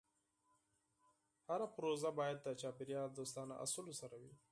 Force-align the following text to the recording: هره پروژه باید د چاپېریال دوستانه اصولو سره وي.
هره 1.47 1.67
پروژه 1.75 2.09
باید 2.19 2.37
د 2.41 2.47
چاپېریال 2.61 3.09
دوستانه 3.19 3.53
اصولو 3.63 3.93
سره 4.01 4.15
وي. 4.21 4.33